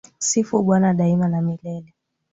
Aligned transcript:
Sifu 0.17 0.63
bwana 0.63 0.93
daima 0.93 1.27
na 1.27 1.41
milele 1.41 1.93